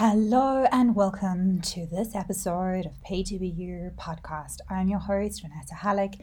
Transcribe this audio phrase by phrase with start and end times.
[0.00, 4.58] Hello and welcome to this episode of Be podcast.
[4.70, 6.20] I'm your host, Renata Hallick.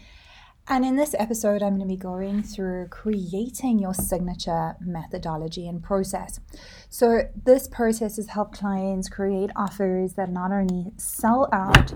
[0.69, 5.83] And in this episode, I'm going to be going through creating your signature methodology and
[5.83, 6.39] process.
[6.89, 11.95] So, this process has helped clients create offers that not only sell out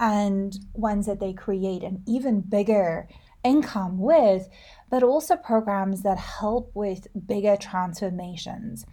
[0.00, 3.06] and ones that they create an even bigger
[3.44, 4.48] income with,
[4.90, 8.84] but also programs that help with bigger transformations.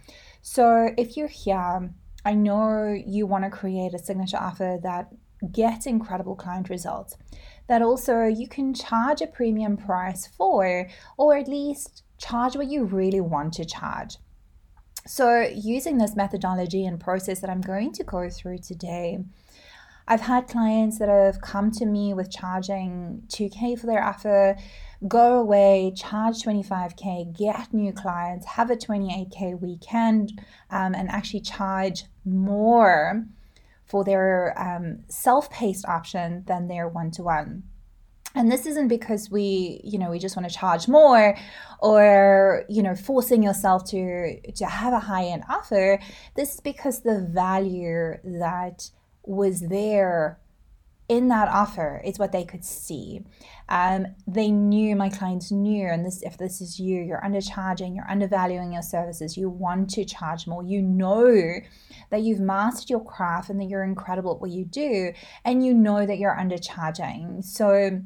[0.42, 1.90] So, if you're here,
[2.24, 5.08] I know you want to create a signature offer that
[5.52, 7.16] gets incredible client results,
[7.66, 12.84] that also you can charge a premium price for, or at least charge what you
[12.84, 14.16] really want to charge.
[15.06, 19.18] So, using this methodology and process that I'm going to go through today,
[20.06, 24.56] I've had clients that have come to me with charging 2K for their offer,
[25.08, 32.04] go away, charge 25K, get new clients, have a 28K weekend, um, and actually charge
[32.24, 33.24] more
[33.84, 37.62] for their um, self paced option than their one to one.
[38.34, 41.36] And this isn't because we, you know, we just want to charge more
[41.80, 45.98] or, you know, forcing yourself to to have a high end offer.
[46.36, 48.90] This is because the value that
[49.24, 50.38] was there
[51.10, 53.20] in that offer is what they could see.
[53.68, 58.08] Um, they knew my clients knew, and this if this is you, you're undercharging, you're
[58.08, 59.36] undervaluing your services.
[59.36, 60.62] You want to charge more.
[60.62, 61.58] You know
[62.10, 65.12] that you've mastered your craft and that you're incredible at what you do,
[65.44, 67.44] and you know that you're undercharging.
[67.44, 68.02] So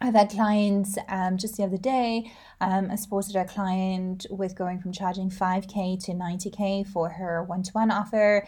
[0.00, 2.32] I've had clients um, just the other day.
[2.60, 7.62] Um, I supported a client with going from charging 5K to 90K for her one
[7.62, 8.44] to one offer.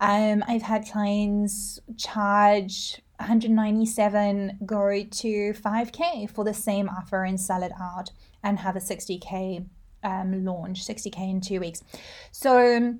[0.00, 7.62] Um, I've had clients charge 197 go to 5K for the same offer and sell
[7.62, 8.10] it out
[8.42, 9.66] and have a 60K
[10.02, 11.82] um, launch, 60K in two weeks.
[12.30, 12.96] So,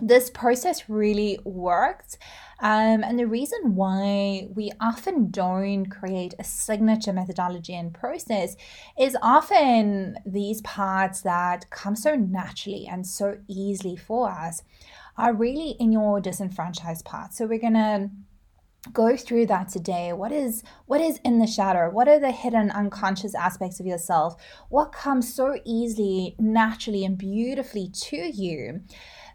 [0.00, 2.16] this process really works.
[2.60, 8.56] Um, and the reason why we often don't create a signature methodology and process
[8.98, 14.62] is often these parts that come so naturally and so easily for us
[15.18, 17.34] are really in your disenfranchised part.
[17.34, 18.10] So we're to
[18.92, 22.68] go through that today what is what is in the shadow what are the hidden
[22.72, 24.34] unconscious aspects of yourself
[24.70, 28.80] what comes so easily naturally and beautifully to you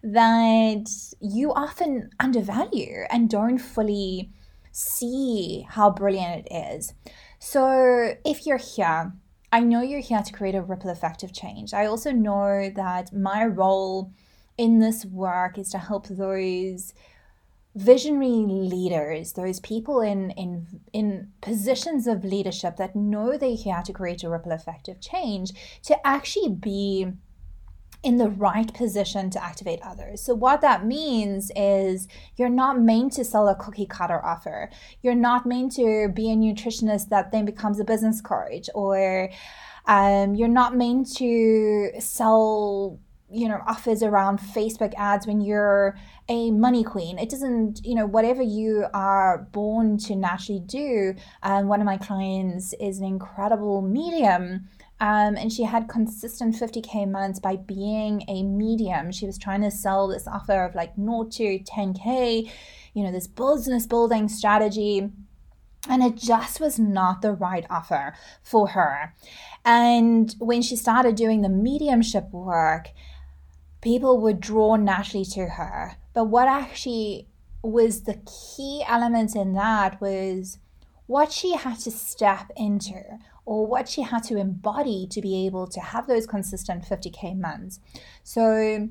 [0.04, 0.86] that
[1.22, 4.32] you often undervalue and don't fully
[4.78, 6.94] see how brilliant it is.
[7.40, 9.14] So, if you're here,
[9.52, 11.74] I know you're here to create a ripple effect of change.
[11.74, 14.12] I also know that my role
[14.58, 16.94] in this work is to help those
[17.78, 23.94] visionary leaders, those people in in in positions of leadership that know they're here to
[23.94, 25.52] create a ripple effect of change,
[25.84, 27.08] to actually be
[28.04, 30.22] in the right position to activate others.
[30.22, 34.72] So, what that means is you're not meant to sell a cookie cutter offer.
[35.04, 39.30] You're not meant to be a nutritionist that then becomes a business coach, or
[39.86, 43.00] um, you're not meant to sell
[43.30, 45.98] you know offers around facebook ads when you're
[46.30, 51.64] a money queen it doesn't you know whatever you are born to naturally do and
[51.64, 54.68] um, one of my clients is an incredible medium
[55.00, 59.12] um, and she had consistent 50k months by being a medium.
[59.12, 62.50] She was trying to sell this offer of like 0 to 10k,
[62.94, 65.10] you know, this business building strategy.
[65.88, 69.14] And it just was not the right offer for her.
[69.64, 72.88] And when she started doing the mediumship work,
[73.88, 75.96] people were drawn naturally to her.
[76.14, 77.30] But what actually
[77.64, 80.58] was the key element in that was
[81.06, 83.02] what she had to step into
[83.46, 87.80] or what she had to embody to be able to have those consistent 50k months.
[88.24, 88.90] So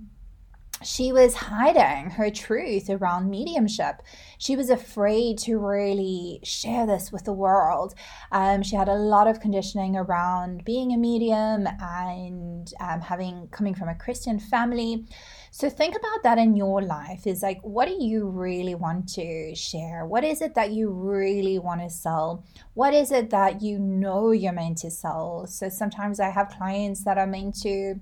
[0.82, 4.02] she was hiding her truth around mediumship.
[4.38, 7.94] She was afraid to really share this with the world.
[8.30, 13.74] Um, she had a lot of conditioning around being a medium and um, having coming
[13.74, 15.06] from a Christian family.
[15.50, 19.54] So think about that in your life is like, what do you really want to
[19.54, 20.04] share?
[20.04, 22.44] What is it that you really want to sell?
[22.74, 25.46] What is it that you know you're meant to sell?
[25.46, 27.98] So sometimes I have clients that are meant to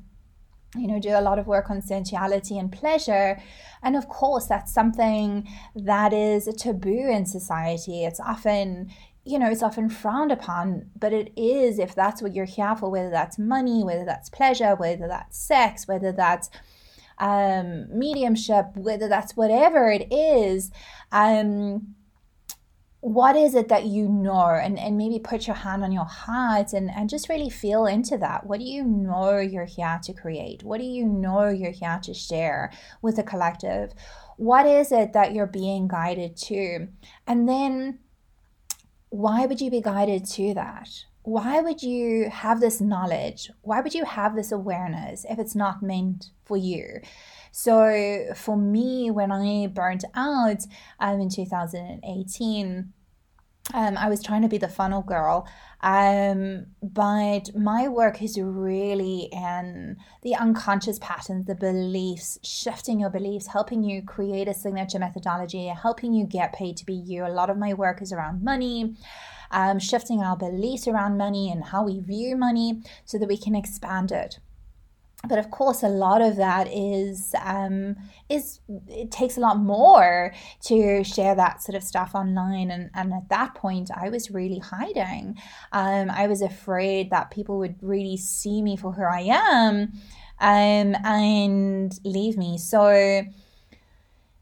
[0.76, 3.40] you know, do a lot of work on sensuality and pleasure.
[3.82, 8.04] And of course, that's something that is a taboo in society.
[8.04, 8.90] It's often,
[9.24, 12.90] you know, it's often frowned upon, but it is if that's what you're here for,
[12.90, 16.50] whether that's money, whether that's pleasure, whether that's sex, whether that's
[17.18, 20.70] um, mediumship, whether that's whatever it is,
[21.12, 21.94] um,
[23.04, 24.48] what is it that you know?
[24.48, 28.16] And, and maybe put your hand on your heart and, and just really feel into
[28.16, 28.46] that.
[28.46, 30.62] What do you know you're here to create?
[30.62, 32.72] What do you know you're here to share
[33.02, 33.92] with the collective?
[34.38, 36.88] What is it that you're being guided to?
[37.26, 37.98] And then
[39.10, 40.88] why would you be guided to that?
[41.24, 43.50] Why would you have this knowledge?
[43.60, 47.00] Why would you have this awareness if it's not meant for you
[47.56, 50.64] so for me, when I burnt out
[50.98, 52.92] um, in 2018,
[53.72, 55.46] um, I was trying to be the funnel girl,
[55.80, 63.46] um, but my work is really in the unconscious patterns, the beliefs, shifting your beliefs,
[63.46, 67.24] helping you create a signature methodology, helping you get paid to be you.
[67.24, 68.96] A lot of my work is around money.
[69.52, 73.54] Um, shifting our beliefs around money and how we view money so that we can
[73.54, 74.40] expand it
[75.28, 77.96] but of course a lot of that is um,
[78.28, 80.32] is it takes a lot more
[80.62, 82.70] to share that sort of stuff online.
[82.70, 85.36] And, and at that point i was really hiding.
[85.72, 89.92] Um, i was afraid that people would really see me for who i am
[90.40, 92.58] um, and leave me.
[92.58, 93.24] So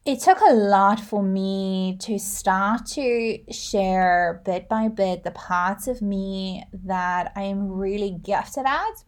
[0.05, 5.87] it took a lot for me to start to share bit by bit the parts
[5.87, 9.05] of me that i am really gifted at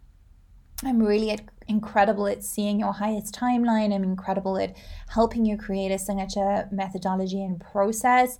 [0.82, 1.38] I'm really
[1.68, 3.94] incredible at seeing your highest timeline.
[3.94, 4.76] I'm incredible at
[5.08, 8.38] helping you create a signature methodology and process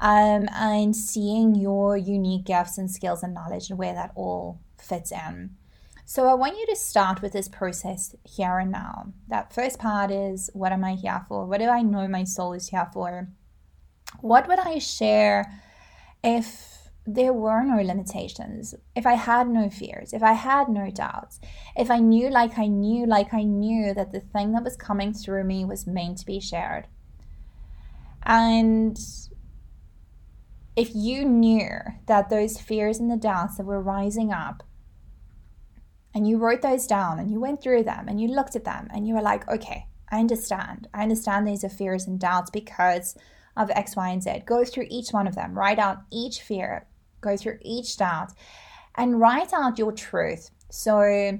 [0.00, 5.12] um, and seeing your unique gifts and skills and knowledge and where that all fits
[5.12, 5.50] in.
[6.06, 9.14] So, I want you to start with this process here and now.
[9.28, 11.46] That first part is what am I here for?
[11.46, 13.28] What do I know my soul is here for?
[14.20, 15.50] What would I share
[16.22, 16.73] if
[17.06, 21.38] there were no limitations, if I had no fears, if I had no doubts,
[21.76, 25.12] if I knew, like I knew, like I knew that the thing that was coming
[25.12, 26.86] through me was meant to be shared.
[28.22, 28.98] And
[30.76, 31.68] if you knew
[32.06, 34.62] that those fears and the doubts that were rising up,
[36.14, 38.88] and you wrote those down and you went through them and you looked at them
[38.94, 40.88] and you were like, okay, I understand.
[40.94, 43.16] I understand these are fears and doubts because
[43.56, 44.44] of X, Y, and Z.
[44.46, 46.86] Go through each one of them, write out each fear,
[47.24, 48.30] go through each doubt
[48.94, 50.50] and write out your truth.
[50.70, 51.38] So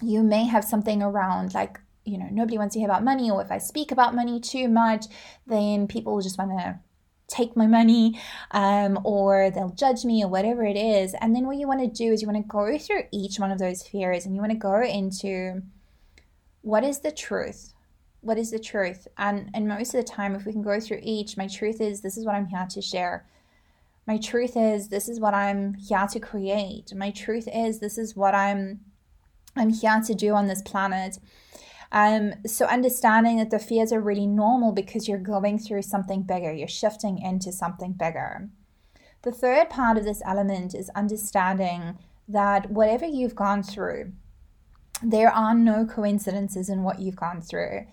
[0.00, 3.42] you may have something around like, you know, nobody wants to hear about money, or
[3.42, 5.06] if I speak about money too much,
[5.46, 6.78] then people will just want to
[7.28, 8.18] take my money
[8.52, 11.14] um, or they'll judge me or whatever it is.
[11.20, 13.52] And then what you want to do is you want to go through each one
[13.52, 15.62] of those fears and you want to go into
[16.62, 17.74] what is the truth?
[18.20, 19.06] What is the truth?
[19.16, 22.00] And and most of the time, if we can go through each, my truth is
[22.00, 23.26] this is what I'm here to share.
[24.08, 26.94] My truth is this is what I'm here to create.
[26.94, 28.80] My truth is this is what I'm
[29.54, 31.18] I'm here to do on this planet.
[31.92, 36.50] Um, so understanding that the fears are really normal because you're going through something bigger,
[36.50, 38.48] you're shifting into something bigger.
[39.22, 44.12] The third part of this element is understanding that whatever you've gone through,
[45.02, 47.86] there are no coincidences in what you've gone through.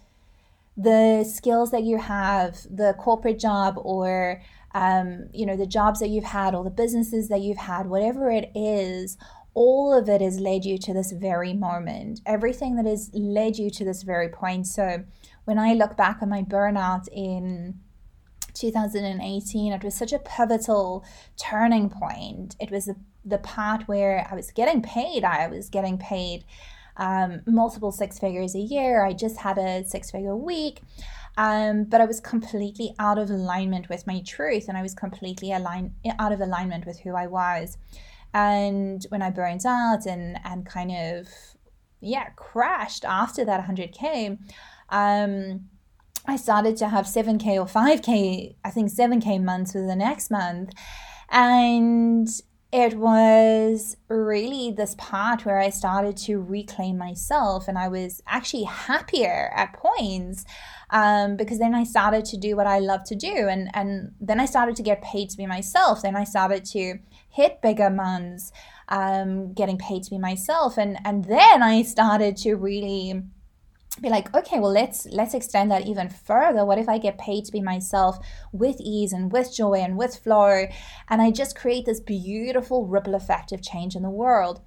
[0.77, 4.41] The skills that you have, the corporate job or
[4.75, 8.29] um, you know, the jobs that you've had or the businesses that you've had, whatever
[8.29, 9.17] it is,
[9.53, 12.19] all of it has led you to this very moment.
[12.25, 14.67] Everything that has led you to this very point.
[14.67, 15.05] So
[15.45, 17.79] when I look back on my burnout in
[18.53, 21.05] 2018, it was such a pivotal
[21.37, 22.57] turning point.
[22.59, 25.23] It was the, the part where I was getting paid.
[25.23, 26.43] I was getting paid
[26.97, 29.05] um, multiple six figures a year.
[29.05, 30.81] I just had a six figure week.
[31.37, 35.51] Um, but I was completely out of alignment with my truth and I was completely
[35.51, 37.77] aligned out of alignment with who I was.
[38.33, 41.27] And when I burned out and and kind of
[42.01, 44.37] yeah, crashed after that 100k,
[44.89, 45.69] um,
[46.27, 50.73] I started to have 7k or 5k, I think 7k months for the next month.
[51.29, 52.27] And
[52.75, 58.63] it was really this part where I started to reclaim myself, and I was actually
[58.63, 60.43] happier at points
[60.89, 64.41] um, because then I started to do what I love to do, and and then
[64.41, 66.01] I started to get paid to be myself.
[66.01, 68.51] Then I started to hit bigger months,
[68.89, 73.23] um, getting paid to be myself, and and then I started to really
[74.01, 76.65] be like okay well let's let's extend that even further.
[76.65, 78.17] What if i get paid to be myself
[78.51, 80.67] with ease and with joy and with flow?
[81.09, 84.61] And i just create this beautiful ripple effect of change in the world.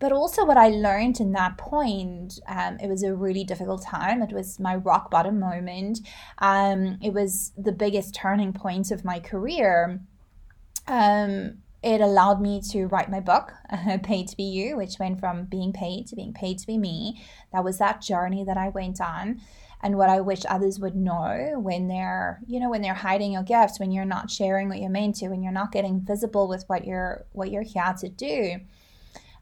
[0.00, 4.22] But also what i learned in that point um, it was a really difficult time.
[4.22, 6.00] It was my rock bottom moment.
[6.38, 10.00] Um, it was the biggest turning point of my career.
[10.86, 13.52] Um, it allowed me to write my book,
[14.02, 17.22] Paid to Be You, which went from being paid to being paid to be me.
[17.52, 19.40] That was that journey that I went on.
[19.80, 23.44] and what I wish others would know when they're, you know, when they're hiding your
[23.44, 26.64] gifts, when you're not sharing what you're meant to, when you're not getting visible with
[26.66, 28.56] what you're what you're here to do.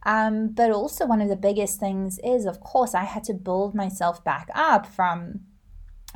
[0.05, 3.75] Um, but also one of the biggest things is, of course, I had to build
[3.75, 5.41] myself back up from,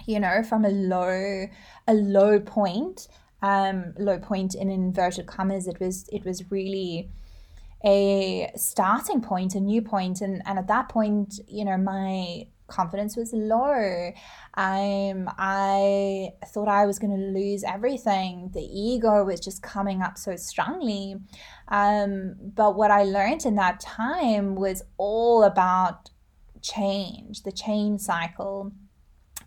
[0.06, 1.46] you know, from a low,
[1.88, 3.08] a low point,
[3.42, 5.66] um, low point in inverted commas.
[5.66, 7.10] It was, it was really
[7.84, 13.16] a starting point, a new point, and and at that point, you know, my confidence
[13.16, 14.12] was low.
[14.54, 18.50] Um, I thought I was going to lose everything.
[18.54, 21.16] The ego was just coming up so strongly.
[21.68, 26.10] Um, but what I learned in that time was all about
[26.62, 28.72] change, the change cycle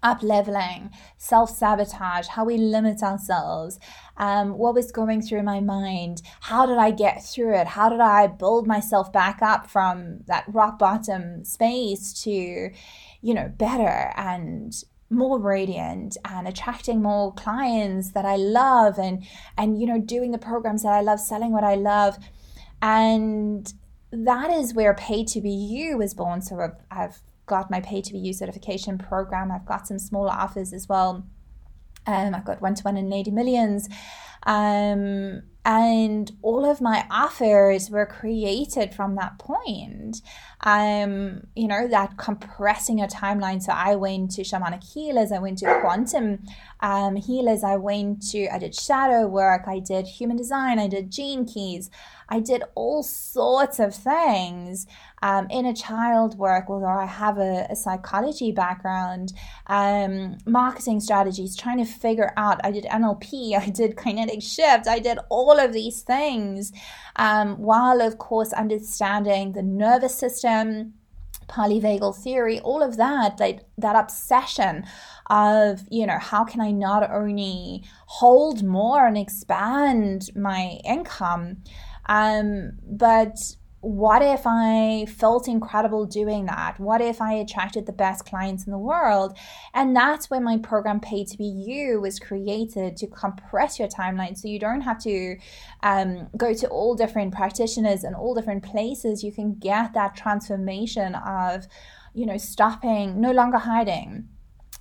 [0.04, 3.80] up leveling, self sabotage, how we limit ourselves,
[4.18, 8.02] um, what was going through my mind, how did I get through it, how did
[8.02, 12.70] I build myself back up from that rock bottom space to,
[13.22, 14.74] you know, better and
[15.10, 19.24] more radiant and attracting more clients that I love and
[19.58, 22.18] and you know doing the programs that I love selling what I love?
[22.82, 23.72] And
[24.12, 28.02] that is where Paid to Be You was born so I've, I've got my pay
[28.02, 29.52] to be certification program.
[29.52, 31.26] I've got some smaller offers as well.
[32.06, 33.90] Um, I've got one to one in 80 millions.
[34.46, 40.22] Um, and all of my offers were created from that point.
[40.62, 43.62] Um, you know, that compressing a timeline.
[43.62, 46.40] So I went to shamanic healers, I went to quantum
[46.82, 51.12] um, healers, I went to, I did shadow work, I did human design, I did
[51.12, 51.90] gene keys,
[52.30, 54.88] I did all sorts of things
[55.24, 59.32] um, inner child work, although I have a, a psychology background,
[59.68, 62.60] um, marketing strategies, trying to figure out.
[62.64, 66.72] I did NLP, I did kinetic shift, I did all of these things,
[67.16, 70.94] um, while of course understanding the nervous system
[71.48, 74.86] polyvagal theory all of that like that obsession
[75.30, 81.58] of you know how can i not only hold more and expand my income
[82.08, 83.38] um but
[83.84, 86.80] what if I felt incredible doing that?
[86.80, 89.38] What if I attracted the best clients in the world?
[89.74, 94.38] And that's when my program Paid to Be You was created to compress your timeline
[94.38, 95.36] so you don't have to
[95.82, 99.22] um, go to all different practitioners and all different places.
[99.22, 101.68] You can get that transformation of,
[102.14, 104.30] you know, stopping, no longer hiding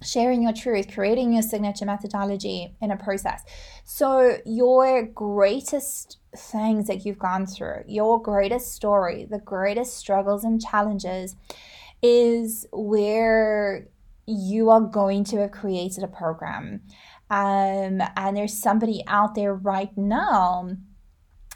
[0.05, 3.45] sharing your truth, creating your signature methodology in a process.
[3.85, 10.61] So, your greatest things that you've gone through, your greatest story, the greatest struggles and
[10.61, 11.37] challenges
[12.03, 13.89] is where
[14.27, 16.83] you are going to have created a program.
[17.31, 20.77] Um, and there's somebody out there right now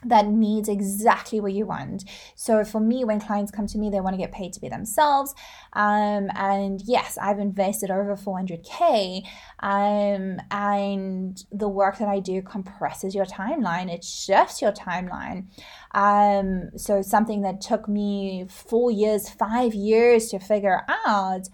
[0.04, 2.04] that needs exactly what you want.
[2.34, 4.68] So for me, when clients come to me, they want to get paid to be
[4.68, 5.34] themselves.
[5.72, 9.22] Um, and yes, I've invested over 400K.
[9.60, 15.46] Um, and the work that I do compresses your timeline, it shifts your timeline.
[15.92, 21.48] Um, so something that took me four years, five years to figure out.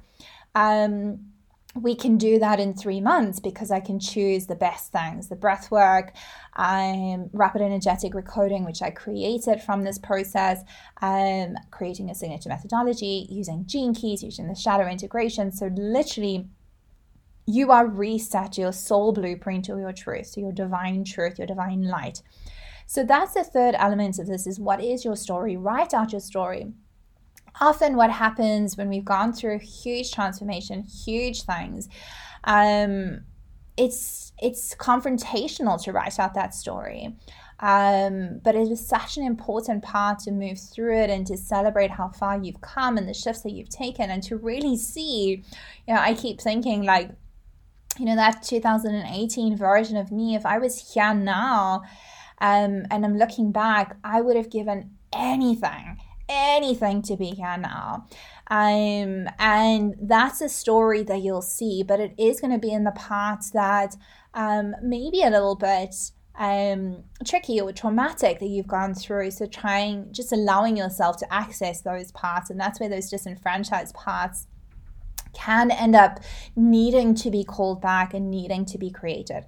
[0.55, 1.32] Um,
[1.75, 5.37] we can do that in three months because I can choose the best things the
[5.37, 6.13] breath work,
[6.55, 10.61] um, rapid energetic recoding, which I created from this process,
[11.01, 15.51] um, creating a signature methodology, using gene keys, using the shadow integration.
[15.51, 16.47] So, literally,
[17.47, 21.85] you are reset your soul blueprint to your truth, to your divine truth, your divine
[21.85, 22.23] light.
[22.87, 25.57] So, that's the third element of this is what is your story?
[25.57, 26.75] Write out your story
[27.61, 31.89] often what happens when we've gone through huge transformation, huge things,
[32.45, 33.21] um,
[33.77, 37.15] it's it's confrontational to write out that story.
[37.61, 41.93] Um, but it is such an important part to move through it and to celebrate
[41.93, 45.45] how far you've come and the shifts that you've taken and to really see,
[45.87, 47.11] you know, I keep thinking like,
[48.01, 51.83] you know, that 2018 version of me, if I was here now
[52.41, 56.01] um, and I'm looking back, I would have given anything
[56.33, 58.07] anything to be here now.
[58.49, 62.85] Um, and that's a story that you'll see, but it is going to be in
[62.85, 63.97] the parts that
[64.35, 65.95] um, maybe a little bit
[66.39, 69.31] um, tricky or traumatic that you've gone through.
[69.31, 74.47] So trying, just allowing yourself to access those parts, and that's where those disenfranchised parts
[75.33, 76.21] can end up
[76.57, 79.45] needing to be called back and needing to be created.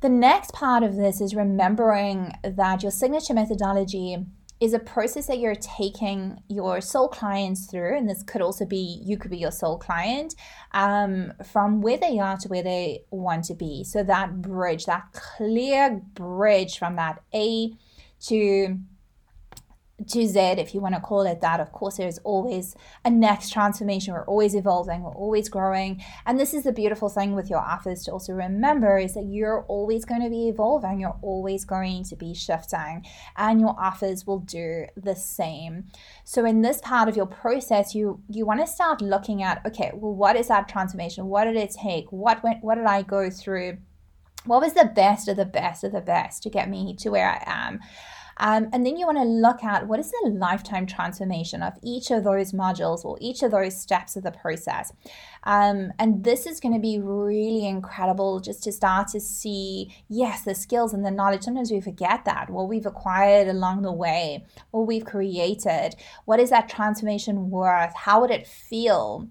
[0.00, 4.26] The next part of this is remembering that your signature methodology
[4.62, 9.02] is a process that you're taking your soul clients through, and this could also be
[9.04, 10.36] you could be your soul client
[10.70, 13.82] um, from where they are to where they want to be.
[13.82, 17.72] So that bridge, that clear bridge from that A
[18.28, 18.78] to
[20.08, 21.60] to Z, if you want to call it that.
[21.60, 24.14] Of course, there's always a next transformation.
[24.14, 26.02] We're always evolving, we're always growing.
[26.26, 29.64] And this is the beautiful thing with your offers to also remember is that you're
[29.68, 33.04] always going to be evolving, you're always going to be shifting,
[33.36, 35.84] and your offers will do the same.
[36.24, 39.90] So in this part of your process, you you want to start looking at, okay,
[39.94, 41.26] well, what is that transformation?
[41.26, 42.10] What did it take?
[42.10, 43.78] What went what did I go through?
[44.44, 47.30] What was the best of the best of the best to get me to where
[47.30, 47.80] I am?
[48.38, 52.10] Um, and then you want to look at what is the lifetime transformation of each
[52.10, 54.92] of those modules or each of those steps of the process.
[55.44, 60.42] Um, and this is going to be really incredible just to start to see, yes,
[60.42, 61.42] the skills and the knowledge.
[61.42, 65.94] Sometimes we forget that, what we've acquired along the way, what we've created.
[66.24, 67.94] What is that transformation worth?
[67.94, 69.28] How would it feel?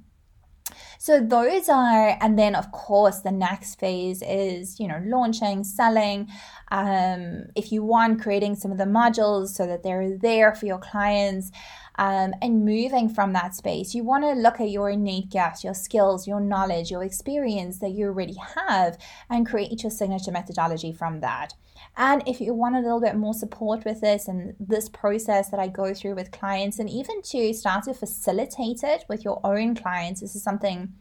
[1.01, 6.27] So those are, and then of course the next phase is, you know, launching, selling.
[6.69, 10.77] Um, if you want, creating some of the modules so that they're there for your
[10.77, 11.49] clients.
[11.97, 15.73] Um, and moving from that space, you want to look at your innate gifts, your
[15.73, 21.21] skills, your knowledge, your experience that you already have, and create your signature methodology from
[21.21, 21.55] that.
[21.97, 25.59] And if you want a little bit more support with this and this process that
[25.59, 29.75] I go through with clients, and even to start to facilitate it with your own
[29.75, 30.93] clients, this is something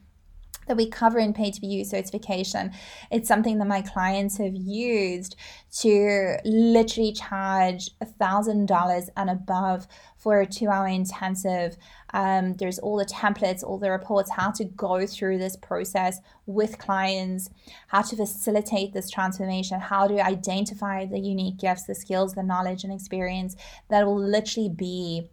[0.70, 2.70] that we cover in used certification.
[3.10, 5.34] It's something that my clients have used
[5.80, 11.76] to literally charge a thousand dollars and above for a two hour intensive.
[12.14, 16.78] Um, there's all the templates, all the reports, how to go through this process with
[16.78, 17.50] clients,
[17.88, 22.84] how to facilitate this transformation, how to identify the unique gifts, the skills, the knowledge,
[22.84, 23.56] and experience
[23.88, 25.30] that will literally be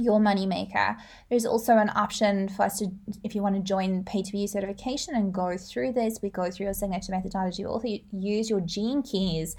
[0.00, 0.96] your moneymaker.
[1.28, 2.88] There's also an option for us to,
[3.22, 6.50] if you want to join pay to be certification and go through this, we go
[6.50, 7.64] through your signature methodology.
[7.64, 9.56] We also use your gene keys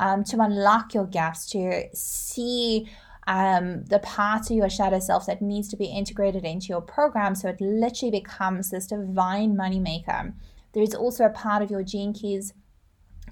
[0.00, 2.88] um, to unlock your gaps, to see
[3.26, 7.34] um, the part of your shadow self that needs to be integrated into your program
[7.34, 10.32] so it literally becomes this divine moneymaker.
[10.72, 12.54] There's also a part of your gene keys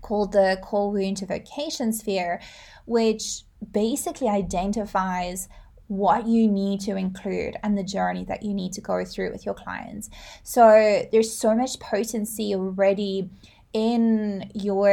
[0.02, 2.40] called the core wound to vocation sphere,
[2.84, 5.48] which basically identifies
[5.88, 9.46] what you need to include and the journey that you need to go through with
[9.46, 10.10] your clients.
[10.42, 13.30] So there's so much potency already
[13.72, 14.88] in your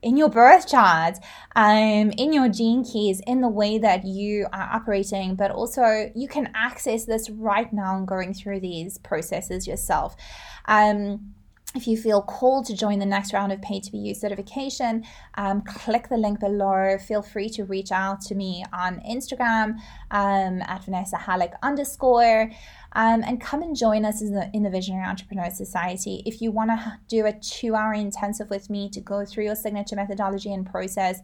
[0.00, 1.18] in your birth chart
[1.56, 6.26] um in your gene keys in the way that you are operating but also you
[6.26, 10.16] can access this right now and going through these processes yourself
[10.66, 11.34] um
[11.74, 15.04] if you feel called to join the next round of Pay to Be Used certification,
[15.34, 16.96] um, click the link below.
[16.98, 19.78] Feel free to reach out to me on Instagram
[20.12, 22.50] um, at Vanessa Hallick underscore.
[22.92, 26.22] Um, and come and join us in the, in the Visionary Entrepreneur Society.
[26.24, 29.56] If you want to do a two hour intensive with me to go through your
[29.56, 31.18] signature methodology and process,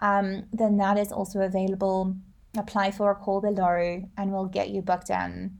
[0.00, 2.16] um, then that is also available.
[2.58, 5.58] Apply for a call below and we'll get you booked in.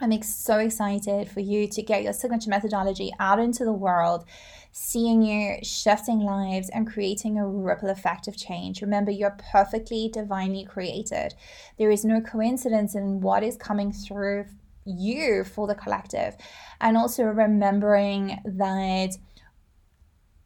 [0.00, 4.24] I'm so excited for you to get your signature methodology out into the world,
[4.70, 8.80] seeing you shifting lives and creating a ripple effect of change.
[8.80, 11.34] Remember, you're perfectly divinely created.
[11.78, 14.44] There is no coincidence in what is coming through
[14.84, 16.36] you for the collective.
[16.80, 19.16] And also remembering that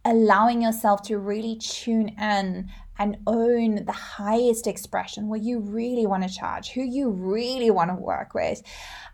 [0.04, 6.22] allowing yourself to really tune in and own the highest expression, what you really want
[6.22, 8.62] to charge, who you really want to work with.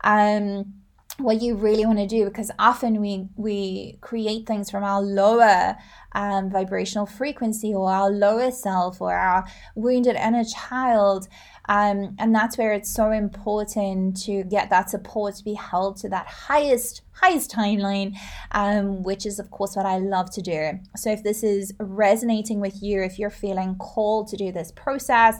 [0.03, 0.73] Um,
[1.17, 5.75] what you really want to do because often we we create things from our lower
[6.13, 9.45] um, vibrational frequency or our lower self or our
[9.75, 11.27] wounded inner child.
[11.67, 16.09] Um, and that's where it's so important to get that support to be held to
[16.09, 18.15] that highest highest timeline
[18.53, 20.79] um, which is of course what i love to do.
[20.95, 25.35] So if this is resonating with you if you're feeling called to do this process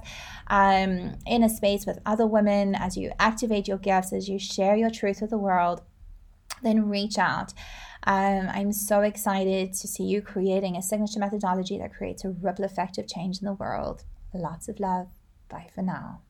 [0.48, 4.76] um, in a space with other women as you activate your gifts as you share
[4.76, 5.82] your truth with the world
[6.62, 7.54] then reach out
[8.04, 12.66] um, I'm so excited to see you creating a signature methodology that creates a ripple
[12.66, 14.04] effect of change in the world.
[14.34, 15.08] Lots of love.
[15.50, 16.22] Bye for now.